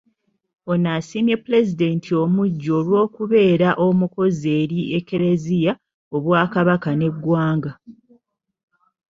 [0.71, 5.71] Ono asiimye Pulezidenti omuggya olw’okubeera omukozi eri eklezia,
[6.15, 7.71] Obwakabaka n’eggwanga.